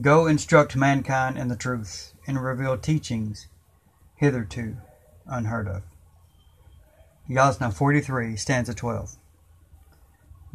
Go 0.00 0.28
instruct 0.28 0.76
mankind 0.76 1.36
in 1.36 1.48
the 1.48 1.56
truth, 1.56 2.12
and 2.24 2.40
reveal 2.40 2.78
teachings 2.78 3.48
hitherto 4.14 4.76
unheard 5.26 5.66
of. 5.66 5.82
Yasna 7.28 7.72
43, 7.72 8.36
stanza 8.36 8.74
12. 8.74 9.16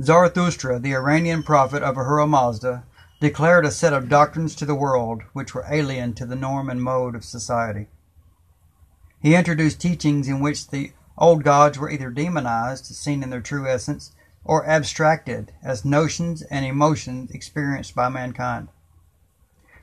Zarathustra, 0.01 0.79
the 0.79 0.95
Iranian 0.95 1.43
prophet 1.43 1.83
of 1.83 1.97
Ahura 1.97 2.25
Mazda, 2.25 2.85
declared 3.19 3.65
a 3.65 3.71
set 3.71 3.91
of 3.91 4.07
doctrines 4.07 4.55
to 4.55 4.65
the 4.65 4.75
world 4.75 5.23
which 5.33 5.53
were 5.53 5.65
alien 5.69 6.13
to 6.13 6.25
the 6.25 6.37
norm 6.37 6.69
and 6.69 6.81
mode 6.81 7.13
of 7.13 7.25
society. 7.25 7.89
He 9.19 9.35
introduced 9.35 9.81
teachings 9.81 10.29
in 10.29 10.39
which 10.39 10.69
the 10.69 10.93
old 11.17 11.43
gods 11.43 11.77
were 11.77 11.89
either 11.89 12.11
demonized, 12.11 12.85
seen 12.85 13.21
in 13.21 13.29
their 13.29 13.41
true 13.41 13.67
essence, 13.67 14.13
or 14.45 14.65
abstracted 14.65 15.51
as 15.61 15.83
notions 15.83 16.43
and 16.43 16.65
emotions 16.65 17.31
experienced 17.31 17.93
by 17.93 18.07
mankind. 18.07 18.69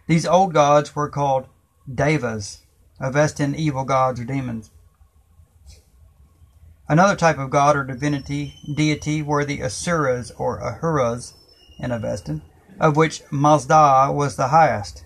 These 0.06 0.26
old 0.26 0.52
gods 0.52 0.96
were 0.96 1.08
called 1.08 1.46
devas, 1.92 2.62
Avestan 3.00 3.54
evil 3.54 3.84
gods 3.84 4.20
or 4.20 4.24
demons. 4.24 4.70
Another 6.88 7.14
type 7.14 7.38
of 7.38 7.50
god 7.50 7.76
or 7.76 7.84
divinity, 7.84 8.56
deity, 8.74 9.22
were 9.22 9.44
the 9.44 9.62
Asuras 9.62 10.32
or 10.32 10.60
Ahuras 10.60 11.34
in 11.78 11.92
Avestan, 11.92 12.42
of 12.80 12.96
which 12.96 13.22
Mazda 13.30 14.10
was 14.12 14.34
the 14.34 14.48
highest. 14.48 15.04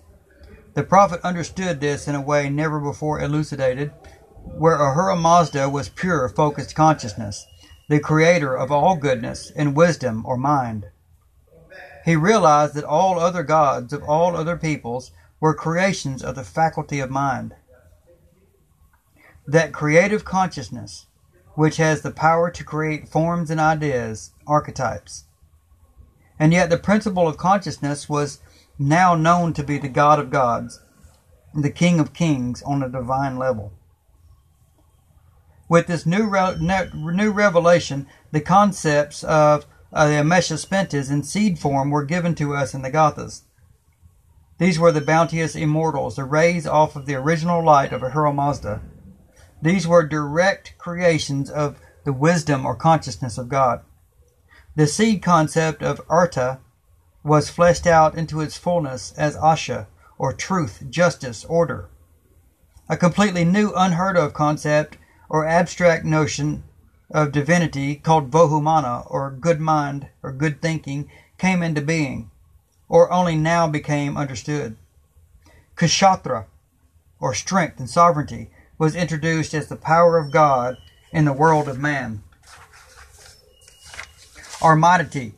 The 0.74 0.82
prophet 0.82 1.20
understood 1.22 1.80
this 1.80 2.08
in 2.08 2.14
a 2.14 2.20
way 2.20 2.48
never 2.48 2.80
before 2.80 3.20
elucidated, 3.20 3.92
where 4.44 4.76
Ahura 4.76 5.14
Mazda 5.14 5.68
was 5.68 5.88
pure, 5.88 6.28
focused 6.28 6.74
consciousness, 6.74 7.46
the 7.88 8.00
creator 8.00 8.56
of 8.56 8.72
all 8.72 8.96
goodness 8.96 9.52
and 9.54 9.76
wisdom 9.76 10.24
or 10.24 10.36
mind. 10.36 10.86
He 12.04 12.16
realized 12.16 12.74
that 12.74 12.84
all 12.84 13.18
other 13.18 13.42
gods 13.42 13.92
of 13.92 14.02
all 14.02 14.36
other 14.36 14.56
peoples 14.56 15.10
were 15.40 15.54
creations 15.54 16.22
of 16.22 16.34
the 16.34 16.44
faculty 16.44 17.00
of 17.00 17.10
mind. 17.10 17.54
That 19.46 19.72
creative 19.72 20.24
consciousness, 20.24 21.06
which 21.54 21.78
has 21.78 22.02
the 22.02 22.10
power 22.10 22.50
to 22.50 22.64
create 22.64 23.08
forms 23.08 23.50
and 23.50 23.60
ideas, 23.60 24.32
archetypes. 24.46 25.24
And 26.38 26.52
yet 26.52 26.68
the 26.68 26.76
principle 26.76 27.26
of 27.26 27.38
consciousness 27.38 28.08
was 28.08 28.40
now 28.78 29.14
known 29.14 29.54
to 29.54 29.62
be 29.62 29.78
the 29.78 29.88
God 29.88 30.18
of 30.18 30.30
gods, 30.30 30.80
the 31.54 31.70
King 31.70 32.00
of 32.00 32.12
kings 32.12 32.62
on 32.62 32.82
a 32.82 32.88
divine 32.88 33.38
level. 33.38 33.72
With 35.70 35.86
this 35.86 36.04
new, 36.04 36.28
re- 36.28 36.56
new 36.60 37.32
revelation, 37.32 38.06
the 38.30 38.40
concepts 38.40 39.24
of 39.24 39.64
uh, 39.94 40.08
the 40.08 40.14
Amesha 40.14 40.58
Spentas 40.58 41.10
in 41.10 41.22
seed 41.22 41.58
form 41.58 41.90
were 41.90 42.04
given 42.04 42.34
to 42.34 42.54
us 42.54 42.74
in 42.74 42.82
the 42.82 42.90
Gathas. 42.90 43.42
These 44.58 44.78
were 44.78 44.92
the 44.92 45.00
bounteous 45.00 45.54
immortals, 45.54 46.16
the 46.16 46.24
rays 46.24 46.66
off 46.66 46.96
of 46.96 47.06
the 47.06 47.14
original 47.14 47.64
light 47.64 47.92
of 47.92 48.02
Ahura 48.02 48.32
Mazda. 48.32 48.82
These 49.62 49.86
were 49.86 50.06
direct 50.06 50.74
creations 50.78 51.48
of 51.48 51.78
the 52.04 52.12
wisdom 52.12 52.66
or 52.66 52.74
consciousness 52.74 53.38
of 53.38 53.48
God. 53.48 53.82
The 54.76 54.86
seed 54.88 55.22
concept 55.22 55.82
of 55.82 56.00
Arta 56.08 56.58
was 57.22 57.48
fleshed 57.48 57.86
out 57.86 58.16
into 58.16 58.40
its 58.40 58.56
fullness 58.56 59.12
as 59.16 59.36
Asha, 59.36 59.86
or 60.18 60.32
truth, 60.32 60.84
justice, 60.90 61.44
order. 61.44 61.88
A 62.88 62.96
completely 62.96 63.44
new, 63.44 63.72
unheard 63.74 64.16
of 64.16 64.34
concept 64.34 64.98
or 65.28 65.46
abstract 65.46 66.04
notion 66.04 66.64
of 67.14 67.30
divinity 67.30 67.94
called 67.94 68.30
Vohumana, 68.30 69.06
or 69.08 69.30
good 69.30 69.60
mind, 69.60 70.08
or 70.20 70.32
good 70.32 70.60
thinking, 70.60 71.08
came 71.38 71.62
into 71.62 71.80
being, 71.80 72.28
or 72.88 73.10
only 73.12 73.36
now 73.36 73.68
became 73.68 74.16
understood. 74.16 74.76
Kshatra, 75.76 76.46
or 77.20 77.32
strength 77.32 77.78
and 77.78 77.88
sovereignty, 77.88 78.50
was 78.78 78.96
introduced 78.96 79.54
as 79.54 79.68
the 79.68 79.76
power 79.76 80.18
of 80.18 80.32
God 80.32 80.76
in 81.12 81.24
the 81.24 81.32
world 81.32 81.68
of 81.68 81.78
man. 81.78 82.24
Armadity, 84.60 85.34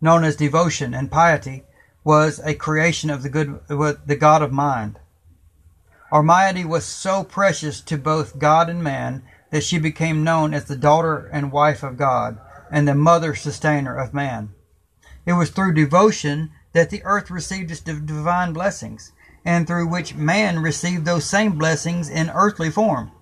known 0.00 0.22
as 0.22 0.36
devotion 0.36 0.94
and 0.94 1.10
piety, 1.10 1.64
was 2.04 2.40
a 2.44 2.54
creation 2.54 3.10
of 3.10 3.24
the 3.24 3.28
good, 3.28 3.58
the 3.68 4.16
God 4.16 4.40
of 4.40 4.52
mind. 4.52 5.00
Armiety 6.12 6.64
was 6.64 6.84
so 6.84 7.24
precious 7.24 7.80
to 7.80 7.96
both 7.96 8.38
God 8.38 8.68
and 8.68 8.84
man 8.84 9.24
that 9.52 9.62
she 9.62 9.78
became 9.78 10.24
known 10.24 10.54
as 10.54 10.64
the 10.64 10.74
daughter 10.74 11.28
and 11.30 11.52
wife 11.52 11.82
of 11.82 11.98
God 11.98 12.40
and 12.70 12.88
the 12.88 12.94
mother 12.94 13.34
sustainer 13.34 13.94
of 13.94 14.14
man. 14.14 14.54
It 15.26 15.34
was 15.34 15.50
through 15.50 15.74
devotion 15.74 16.50
that 16.72 16.88
the 16.88 17.04
earth 17.04 17.30
received 17.30 17.70
its 17.70 17.80
divine 17.80 18.54
blessings, 18.54 19.12
and 19.44 19.66
through 19.66 19.88
which 19.88 20.14
man 20.14 20.60
received 20.60 21.04
those 21.04 21.26
same 21.26 21.58
blessings 21.58 22.08
in 22.08 22.30
earthly 22.30 22.70
form. 22.70 23.12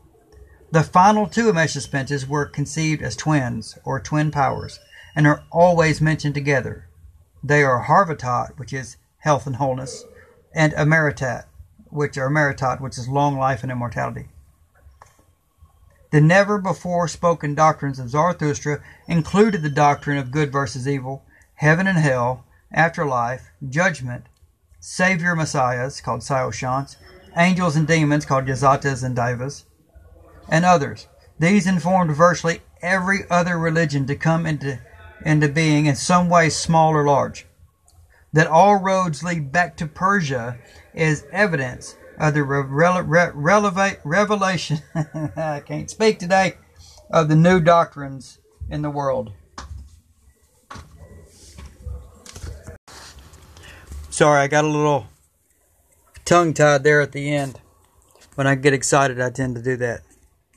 The 0.71 0.85
final 0.85 1.27
two 1.27 1.53
Amesha 1.53 1.85
Spentas 1.85 2.29
were 2.29 2.47
conceived 2.47 3.03
as 3.03 3.17
twins, 3.17 3.77
or 3.85 3.99
twin 3.99 4.31
powers, 4.31 4.79
and 5.17 5.27
are 5.27 5.43
always 5.51 6.01
mentioned 6.01 6.35
together. 6.35 6.87
They 7.43 7.65
are 7.65 7.87
Harvatat, 7.87 8.57
which 8.57 8.73
is 8.73 8.99
health 9.19 9.49
and 9.49 9.57
wholeness, 9.57 10.05
and 10.55 10.73
Amaritat, 10.75 11.47
which 11.89 12.17
are 12.17 12.31
Meritat, 12.31 12.81
which 12.81 12.99
is 12.99 13.09
long 13.09 13.37
life 13.37 13.65
and 13.65 13.73
immortality. 13.73 14.29
The 16.11 16.21
never 16.21 16.59
before 16.59 17.07
spoken 17.07 17.55
doctrines 17.55 18.01
of 18.01 18.11
Zarathustra 18.11 18.81
included 19.07 19.63
the 19.63 19.71
doctrine 19.71 20.19
of 20.19 20.33
good 20.33 20.51
versus 20.51 20.89
evil, 20.89 21.25
heaven 21.55 21.87
and 21.87 21.99
hell, 21.99 22.45
afterlife, 22.73 23.51
judgment, 23.69 24.25
savior 24.81 25.37
messiahs 25.37 26.01
called 26.01 26.23
Saoshants, 26.23 26.97
angels 27.37 27.77
and 27.77 27.87
demons 27.87 28.25
called 28.25 28.47
Yazatas 28.47 29.05
and 29.05 29.17
Divas, 29.17 29.65
and 30.49 30.65
others. 30.65 31.07
These 31.39 31.69
informed 31.69 32.17
virtually 32.17 32.63
every 32.83 33.21
other 33.31 33.57
religion 33.57 34.07
to 34.07 34.17
come 34.17 34.47
into 34.47 34.81
into 35.25 35.49
being 35.49 35.87
in 35.87 35.95
some 35.95 36.29
way 36.29 36.49
small 36.49 36.93
or 36.93 37.05
large. 37.05 37.47
That 38.33 38.47
all 38.47 38.77
roads 38.77 39.23
lead 39.23 39.53
back 39.53 39.77
to 39.77 39.87
Persia 39.87 40.59
is 40.95 41.27
evidence 41.31 41.97
of 42.21 42.35
the 42.35 42.45
re- 42.45 42.61
re- 42.61 43.33
re- 43.33 43.97
revelation, 44.05 44.79
I 44.95 45.63
can't 45.65 45.89
speak 45.91 46.19
today, 46.19 46.55
of 47.11 47.29
the 47.29 47.35
new 47.35 47.61
doctrines 47.61 48.39
in 48.69 48.83
the 48.83 48.91
world. 48.91 49.33
Sorry, 54.11 54.43
I 54.43 54.49
got 54.49 54.67
a 54.67 54.69
little 54.69 55.07
tongue 56.27 56.53
tied 56.53 56.85
there 56.85 57.01
at 57.01 57.13
the 57.13 57.33
end. 57.33 57.59
When 58.35 58.47
I 58.47 58.55
get 58.55 58.75
excited, 58.75 59.19
I 59.19 59.31
tend 59.31 59.57
to 59.57 59.63
do 59.63 59.77
that. 59.79 60.03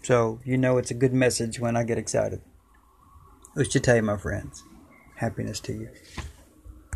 So, 0.03 0.41
you 0.43 0.57
know, 0.57 0.77
it's 0.77 0.91
a 0.91 0.95
good 0.95 1.13
message 1.13 1.61
when 1.61 1.77
I 1.77 1.83
get 1.83 1.97
excited. 1.97 2.41
Ushite, 3.55 4.03
my 4.03 4.17
friends. 4.17 4.63
Happiness 5.15 5.61
to 5.61 5.73
you. 5.73 5.89